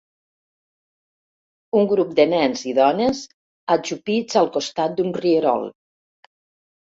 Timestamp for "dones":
2.79-3.21